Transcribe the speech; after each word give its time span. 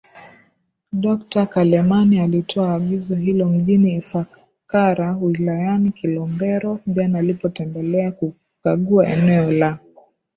Dokta 0.93 1.45
Kalemani 1.45 2.19
alitoa 2.19 2.73
agizo 2.75 3.15
hilo 3.15 3.45
mjini 3.49 3.95
ifakara 3.95 5.13
wilayani 5.21 5.91
kilombero 5.91 6.79
Jana 6.87 7.19
alipotembelea 7.19 8.11
kukagua 8.11 9.07
eneo 9.07 9.51
la 9.51 9.79